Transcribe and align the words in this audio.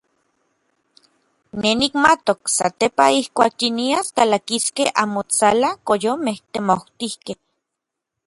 Nej 1.61 1.75
nikmatok 1.81 2.39
satepaj 2.57 3.11
ijkuak 3.21 3.53
yinias 3.61 4.07
kalakiskej 4.17 4.87
anmotsalan 5.01 5.75
koyomej 5.87 6.39
temautijkej. 6.51 7.37